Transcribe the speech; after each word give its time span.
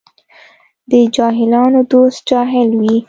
د 0.91 0.93
جاهلانو 1.15 1.79
دوست 1.91 2.19
جاهل 2.29 2.69
وي. 2.79 2.95